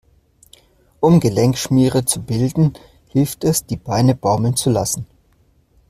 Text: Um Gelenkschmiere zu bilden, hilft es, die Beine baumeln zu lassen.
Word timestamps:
Um 0.99 1.19
Gelenkschmiere 1.19 2.05
zu 2.05 2.23
bilden, 2.23 2.73
hilft 3.09 3.43
es, 3.43 3.67
die 3.67 3.77
Beine 3.77 4.15
baumeln 4.15 4.55
zu 4.55 4.71
lassen. 4.71 5.05